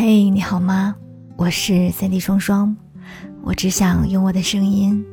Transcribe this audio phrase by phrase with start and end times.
[0.00, 0.94] 嘿，你好吗？
[1.36, 2.76] 我是三 D 双双，
[3.42, 5.04] 我只想用我的声音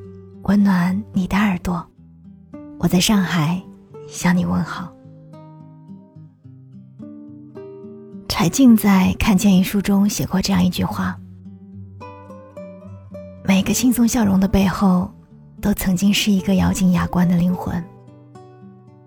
[0.44, 1.84] 温暖你的耳朵。
[2.78, 3.60] 我在上海
[4.08, 4.94] 向你问好。
[8.30, 11.20] 柴静在《看见》一书中写过这样一句话：
[13.44, 15.12] 每个轻松笑容的背后，
[15.60, 17.84] 都曾经是一个咬紧牙关的灵魂。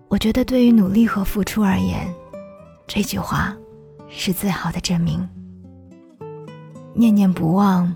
[0.09, 2.05] 我觉得，对于努力和付出而言，
[2.85, 3.55] 这句话
[4.09, 5.25] 是最好的证明。
[6.93, 7.93] 念念不忘，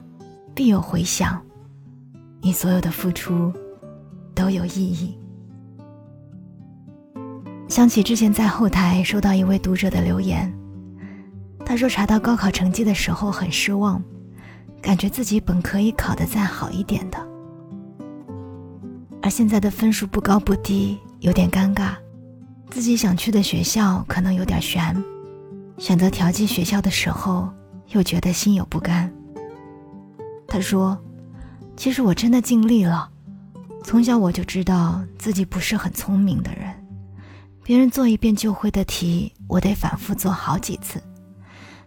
[0.53, 1.41] 必有回响。
[2.41, 3.51] 你所有的付出
[4.35, 5.17] 都有意义。
[7.67, 10.53] 想起之前在后台收到一位读者的留言，
[11.65, 14.03] 他说查到高考成绩的时候很失望，
[14.81, 17.17] 感觉自己本可以考得再好一点的，
[19.21, 21.93] 而现在的分数不高不低，有点尴尬。
[22.69, 24.95] 自己想去的学校可能有点悬，
[25.77, 27.49] 选择调剂学校的时候
[27.93, 29.11] 又觉得心有不甘。
[30.47, 30.97] 他说
[31.75, 33.09] ：“其实我真的尽力了，
[33.83, 36.71] 从小我就知道自己不是很聪明的人，
[37.63, 41.01] 别人做一遍就会的题，我得反复做好几次，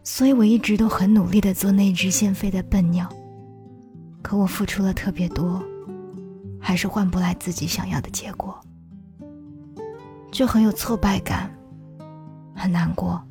[0.03, 3.09] 所以我一直都很努力的做那只先飞的笨鸟。
[4.23, 5.63] 可我付出了特别多，
[6.61, 8.59] 还是换不来自己想要的结果。”
[10.33, 11.51] 就很有挫败感，
[12.55, 13.23] 很难过。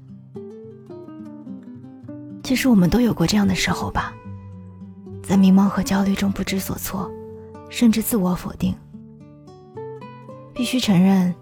[2.46, 4.14] 其实我们都有过这样的时候吧，
[5.24, 7.10] 在迷茫和焦虑中不知所措，
[7.72, 8.76] 甚至自我否定。
[10.54, 11.34] 必须承认，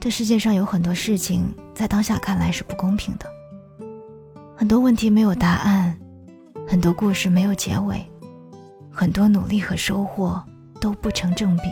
[0.00, 3.26] 这世界上有很多事情在当下看来是不公平的，
[4.56, 5.94] 很多问题没有答案，
[6.66, 8.02] 很多故事没有结尾，
[8.90, 10.42] 很多努力和收获
[10.80, 11.64] 都不成正比。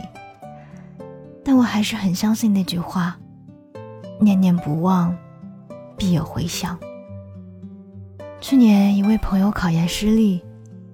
[1.42, 3.18] 但我还是很相信那句话
[4.20, 5.16] ：“念念不忘，
[5.96, 6.78] 必有回响。”
[8.40, 10.40] 去年一位朋友考研失利，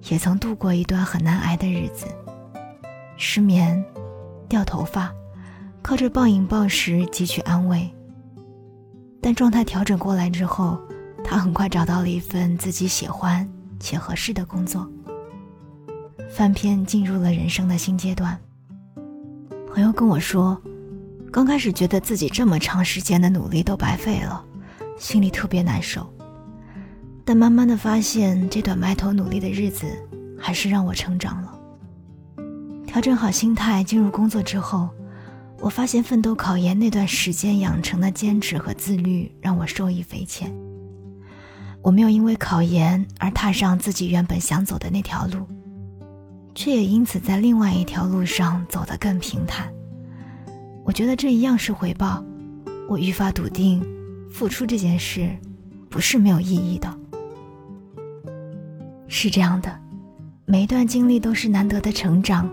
[0.09, 2.07] 也曾度过一段很难挨的日子，
[3.17, 3.83] 失眠、
[4.49, 5.13] 掉头发，
[5.81, 7.87] 靠着暴饮暴食汲取安慰。
[9.21, 10.79] 但状态调整过来之后，
[11.23, 13.47] 他很快找到了一份自己喜欢
[13.79, 14.89] 且合适的工作，
[16.29, 18.37] 翻篇进入了人生的新阶段。
[19.67, 20.59] 朋友跟我说，
[21.31, 24.43] 刚开始觉得自己这么长时间的努力都白费了，
[24.97, 26.11] 心里特别难受。
[27.25, 29.87] 但慢慢的发现，这段埋头努力的日子，
[30.39, 31.59] 还是让我成长了。
[32.85, 34.87] 调整好心态，进入工作之后，
[35.59, 40.53] 我发现奋斗考研那段时间养成的坚持和自律，让我受益匪浅。
[41.81, 45.45] 我没有因为考研而踏上自己原本想走的那条路。
[46.57, 49.67] 却也因此在另外一条路上走得更平坦。
[50.85, 52.23] 我觉得这一样是回报。
[52.87, 53.85] 我愈发笃定，
[54.31, 55.29] 付出这件事
[55.89, 57.04] 不是没有意义的。
[59.17, 59.73] 是这样的，
[60.45, 62.51] 每一段经历都是难得的成长，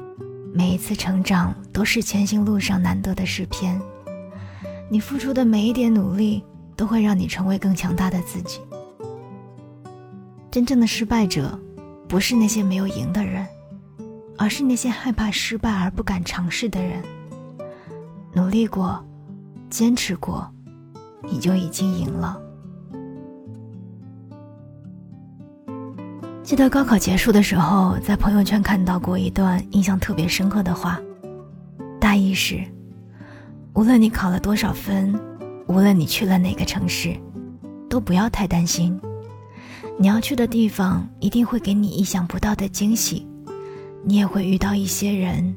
[0.54, 3.82] 每一次成长都是前行路上难得的诗篇。
[4.88, 6.44] 你付出的每一点努力，
[6.76, 8.60] 都会让你成为更强大的自己。
[10.52, 11.58] 真正的失败者，
[12.08, 13.44] 不是那些没有赢的人。
[14.38, 17.02] 而是那些害怕失败而不敢尝试的人。
[18.32, 19.04] 努力过，
[19.68, 20.50] 坚持过，
[21.22, 22.40] 你就已经赢了。
[26.52, 31.00] 记得高考结束的时候，在朋友圈看到过一段印象特别深刻的话，
[31.98, 32.62] 大意是：
[33.72, 35.18] 无论你考了多少分，
[35.66, 37.16] 无论你去了哪个城市，
[37.88, 39.00] 都不要太担心，
[39.98, 43.26] 你要去的地方一定会给你意想不到的惊喜。
[44.04, 45.56] 你也会遇到一些人，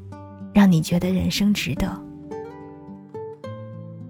[0.53, 1.91] 让你觉得人生值得。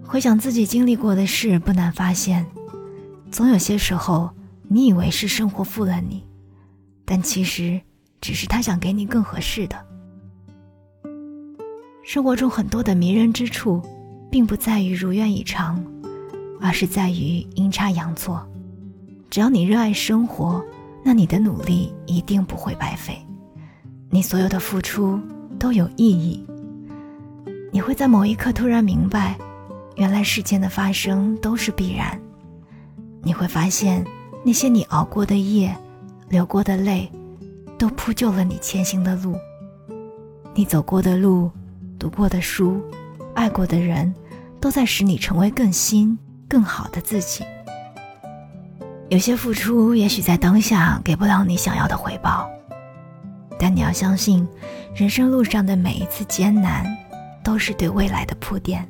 [0.04, 2.46] 回想自己经历过的事，不难发现，
[3.32, 4.30] 总有些时候，
[4.68, 6.24] 你以为是生活负了你，
[7.06, 7.80] 但其实
[8.20, 9.86] 只是他想给你更合适的。
[12.02, 13.80] 生活中很多的迷人之处，
[14.30, 15.82] 并不在于如愿以偿，
[16.60, 18.46] 而是在于阴差阳错。
[19.30, 20.64] 只要你热爱生活，
[21.04, 23.16] 那你的努力一定不会白费。
[24.10, 25.20] 你所有的付出
[25.58, 26.44] 都有意义。
[27.72, 29.36] 你会在某一刻突然明白，
[29.96, 32.20] 原来事件的发生都是必然。
[33.22, 34.04] 你会发现，
[34.44, 35.76] 那些你熬过的夜、
[36.28, 37.10] 流过的泪，
[37.78, 39.36] 都铺就了你前行的路。
[40.54, 41.50] 你走过的路、
[41.98, 42.82] 读过的书、
[43.34, 44.12] 爱过的人，
[44.60, 46.18] 都在使你成为更新、
[46.48, 47.44] 更好的自己。
[49.08, 52.48] 有些付出，也许在当下给不了你想要的回报。
[53.58, 54.46] 但你要相信，
[54.94, 56.84] 人生路上的每一次艰难，
[57.44, 58.86] 都是对未来的铺垫。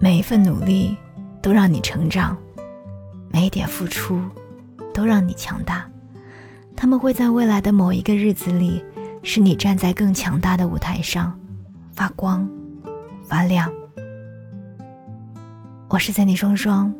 [0.00, 0.96] 每一份努力，
[1.40, 2.36] 都让你成长；
[3.30, 4.20] 每一点付出，
[4.92, 5.88] 都让你强大，
[6.76, 8.84] 他们会在未来的某一个日子里，
[9.22, 11.38] 使你站在更强大的舞台上，
[11.92, 12.48] 发光，
[13.24, 13.70] 发亮。
[15.88, 16.92] 我是在你双双，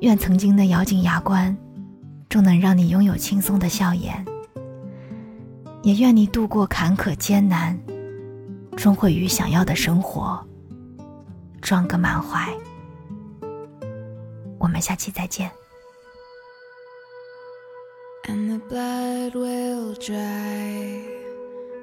[0.00, 1.56] 愿曾经的咬紧牙关，
[2.28, 4.24] 终能让你拥有轻松的笑颜，
[5.82, 7.78] 也愿你度过坎坷艰难，
[8.76, 10.38] 终会与想要的生活
[11.60, 12.48] 撞个满怀。
[14.58, 15.50] 我们下期再见。
[18.28, 21.02] And the blood will dry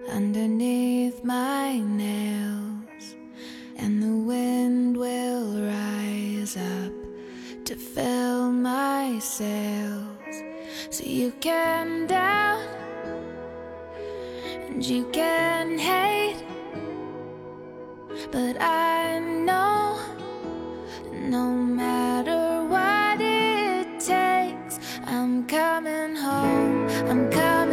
[0.09, 3.15] underneath my nails,
[3.77, 6.94] and the wind will rise up
[7.65, 10.36] to fill my sails.
[10.92, 12.62] So you can doubt
[14.68, 16.45] and you can hate,
[18.31, 20.00] but I know
[21.12, 22.35] no matter
[26.36, 27.64] know I'm coming.